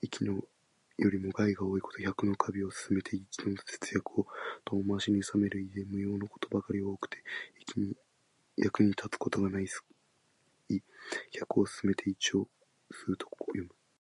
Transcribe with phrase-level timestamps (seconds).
[0.00, 0.42] 益よ
[0.96, 2.00] りも害の多いこと。
[2.02, 4.26] 百の華美を勧めて一の節約を
[4.64, 7.18] 遠回しにいさめる意で、無用のことばかり多くて、
[8.56, 9.66] 役に立つことが少ない
[10.70, 10.80] 意。
[11.38, 12.48] 「百を勧めて一を
[12.90, 13.70] 諷す」とも読む。